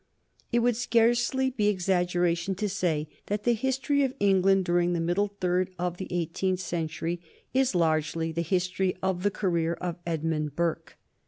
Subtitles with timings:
[0.51, 5.35] It would scarcely be exaggeration to say that the history of England during the middle
[5.39, 7.21] third of the eighteenth century
[7.53, 10.97] is largely the history of the career of Edmund Burke.